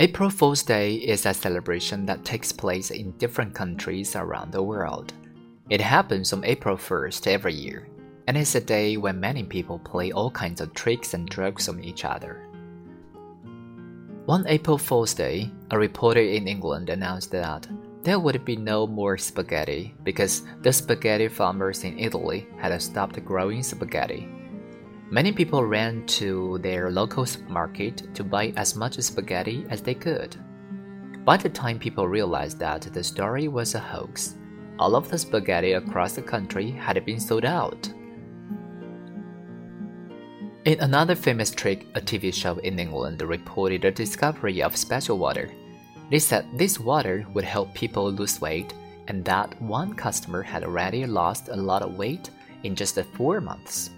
April 0.00 0.30
Fool's 0.30 0.62
Day 0.62 0.94
is 0.94 1.26
a 1.26 1.34
celebration 1.34 2.06
that 2.06 2.24
takes 2.24 2.52
place 2.52 2.92
in 2.92 3.10
different 3.18 3.52
countries 3.52 4.14
around 4.14 4.52
the 4.52 4.62
world. 4.62 5.12
It 5.70 5.80
happens 5.80 6.32
on 6.32 6.44
April 6.44 6.76
1st 6.76 7.26
every 7.26 7.54
year, 7.54 7.88
and 8.28 8.36
it's 8.36 8.54
a 8.54 8.60
day 8.60 8.96
when 8.96 9.18
many 9.18 9.42
people 9.42 9.80
play 9.80 10.12
all 10.12 10.30
kinds 10.30 10.60
of 10.60 10.72
tricks 10.72 11.14
and 11.14 11.28
jokes 11.28 11.68
on 11.68 11.82
each 11.82 12.04
other. 12.04 12.46
One 14.26 14.46
April 14.46 14.78
Fool's 14.78 15.14
Day, 15.14 15.50
a 15.72 15.76
reporter 15.76 16.22
in 16.22 16.46
England 16.46 16.90
announced 16.90 17.32
that 17.32 17.66
there 18.04 18.20
would 18.20 18.44
be 18.44 18.54
no 18.54 18.86
more 18.86 19.18
spaghetti 19.18 19.96
because 20.04 20.42
the 20.62 20.72
spaghetti 20.72 21.26
farmers 21.26 21.82
in 21.82 21.98
Italy 21.98 22.46
had 22.58 22.80
stopped 22.80 23.24
growing 23.24 23.64
spaghetti. 23.64 24.28
Many 25.10 25.32
people 25.32 25.64
ran 25.64 26.04
to 26.18 26.58
their 26.58 26.90
local 26.90 27.24
supermarket 27.24 28.14
to 28.14 28.22
buy 28.22 28.52
as 28.56 28.76
much 28.76 29.00
spaghetti 29.00 29.64
as 29.70 29.80
they 29.80 29.94
could. 29.94 30.36
By 31.24 31.38
the 31.38 31.48
time 31.48 31.78
people 31.78 32.06
realized 32.06 32.58
that 32.58 32.82
the 32.82 33.02
story 33.02 33.48
was 33.48 33.74
a 33.74 33.78
hoax, 33.78 34.34
all 34.78 34.94
of 34.94 35.08
the 35.08 35.16
spaghetti 35.16 35.72
across 35.72 36.12
the 36.12 36.20
country 36.20 36.70
had 36.70 37.02
been 37.06 37.20
sold 37.20 37.46
out. 37.46 37.88
In 40.66 40.78
another 40.80 41.14
famous 41.14 41.52
trick, 41.52 41.86
a 41.94 42.02
TV 42.02 42.32
show 42.32 42.58
in 42.58 42.78
England 42.78 43.22
reported 43.22 43.82
the 43.82 43.90
discovery 43.90 44.62
of 44.62 44.76
special 44.76 45.16
water. 45.16 45.50
They 46.10 46.18
said 46.18 46.44
this 46.54 46.78
water 46.78 47.26
would 47.32 47.44
help 47.44 47.72
people 47.72 48.12
lose 48.12 48.42
weight, 48.42 48.74
and 49.06 49.24
that 49.24 49.58
one 49.62 49.94
customer 49.94 50.42
had 50.42 50.64
already 50.64 51.06
lost 51.06 51.48
a 51.48 51.56
lot 51.56 51.80
of 51.80 51.96
weight 51.96 52.28
in 52.62 52.74
just 52.74 53.00
four 53.16 53.40
months. 53.40 53.90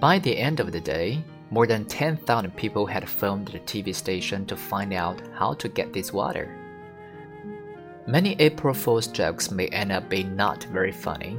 By 0.00 0.18
the 0.18 0.38
end 0.38 0.60
of 0.60 0.72
the 0.72 0.80
day, 0.80 1.22
more 1.50 1.66
than 1.66 1.84
10,000 1.84 2.56
people 2.56 2.86
had 2.86 3.06
phoned 3.06 3.48
the 3.48 3.58
TV 3.60 3.94
station 3.94 4.46
to 4.46 4.56
find 4.56 4.94
out 4.94 5.20
how 5.34 5.52
to 5.54 5.68
get 5.68 5.92
this 5.92 6.10
water. 6.10 6.56
Many 8.06 8.34
April 8.40 8.72
Fool's 8.72 9.08
jokes 9.08 9.50
may 9.50 9.68
end 9.68 9.92
up 9.92 10.08
being 10.08 10.34
not 10.34 10.64
very 10.72 10.90
funny. 10.90 11.38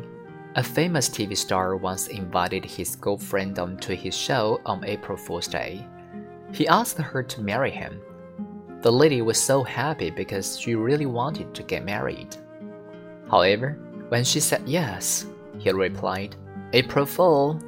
A 0.55 0.63
famous 0.63 1.09
TV 1.09 1.35
star 1.35 1.75
once 1.75 2.09
invited 2.09 2.63
his 2.63 2.95
girlfriend 2.95 3.57
onto 3.57 3.95
his 3.95 4.15
show 4.15 4.61
on 4.63 4.85
April 4.85 5.17
Fool's 5.17 5.47
Day. 5.47 5.87
He 6.53 6.67
asked 6.67 6.99
her 6.99 7.23
to 7.23 7.41
marry 7.41 7.71
him. 7.71 7.99
The 8.81 8.91
lady 8.91 9.23
was 9.23 9.41
so 9.41 9.63
happy 9.63 10.11
because 10.11 10.59
she 10.59 10.75
really 10.75 11.07
wanted 11.07 11.55
to 11.55 11.63
get 11.63 11.83
married. 11.83 12.35
However, 13.27 13.79
when 14.09 14.23
she 14.23 14.39
said 14.39 14.61
yes, 14.67 15.25
he 15.57 15.71
replied, 15.71 16.35
April 16.73 17.05
Fool, 17.07 17.59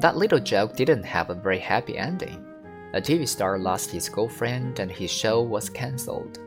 that 0.00 0.16
little 0.16 0.40
joke 0.40 0.74
didn't 0.74 1.04
have 1.04 1.30
a 1.30 1.34
very 1.34 1.58
happy 1.58 1.98
ending. 1.98 2.44
A 2.94 3.00
TV 3.00 3.28
star 3.28 3.58
lost 3.58 3.90
his 3.90 4.08
girlfriend 4.08 4.80
and 4.80 4.90
his 4.90 5.10
show 5.10 5.42
was 5.42 5.68
cancelled. 5.68 6.38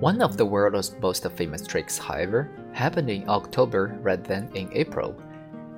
One 0.00 0.20
of 0.20 0.36
the 0.36 0.46
world's 0.46 0.94
most 1.00 1.26
famous 1.30 1.66
tricks, 1.66 1.96
however, 1.96 2.50
happened 2.72 3.08
in 3.10 3.28
October 3.28 3.98
rather 4.02 4.22
than 4.22 4.50
in 4.54 4.68
April. 4.72 5.16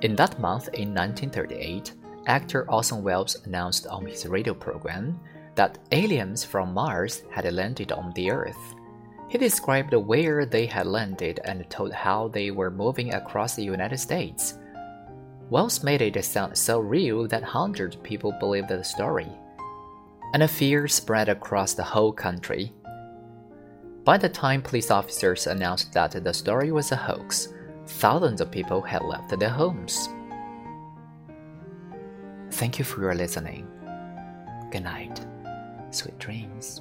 In 0.01 0.15
that 0.15 0.39
month 0.39 0.67
in 0.73 0.93
1938, 0.93 1.93
actor 2.27 2.69
Orson 2.69 3.03
Welles 3.03 3.37
announced 3.45 3.87
on 3.87 4.05
his 4.05 4.27
radio 4.27 4.53
program 4.53 5.19
that 5.55 5.77
aliens 5.91 6.43
from 6.43 6.73
Mars 6.73 7.23
had 7.31 7.51
landed 7.53 7.91
on 7.91 8.13
the 8.13 8.31
Earth. 8.31 8.75
He 9.29 9.37
described 9.37 9.93
where 9.93 10.45
they 10.45 10.65
had 10.65 10.87
landed 10.87 11.39
and 11.45 11.69
told 11.69 11.93
how 11.93 12.27
they 12.27 12.51
were 12.51 12.69
moving 12.69 13.13
across 13.13 13.55
the 13.55 13.63
United 13.63 13.97
States. 13.97 14.57
Welles 15.51 15.83
made 15.83 16.01
it 16.01 16.23
sound 16.23 16.57
so 16.57 16.79
real 16.79 17.27
that 17.27 17.43
hundreds 17.43 17.97
of 17.97 18.03
people 18.03 18.31
believed 18.39 18.69
the 18.69 18.85
story, 18.85 19.27
and 20.33 20.43
a 20.43 20.47
fear 20.47 20.87
spread 20.87 21.27
across 21.27 21.73
the 21.73 21.83
whole 21.83 22.13
country. 22.13 22.71
By 24.05 24.17
the 24.17 24.29
time 24.29 24.61
police 24.61 24.89
officers 24.89 25.47
announced 25.47 25.91
that 25.91 26.23
the 26.23 26.33
story 26.33 26.71
was 26.71 26.93
a 26.93 26.95
hoax, 26.95 27.49
thousands 27.85 28.39
of 28.39 28.49
people 28.49 28.81
had 28.81 29.01
left 29.01 29.37
their 29.37 29.49
homes. 29.49 30.07
Thank 32.51 32.79
you 32.79 32.85
for 32.85 33.01
your 33.01 33.13
listening. 33.13 33.67
Good 34.71 34.85
night. 34.85 35.19
Sweet 35.89 36.17
dreams. 36.17 36.79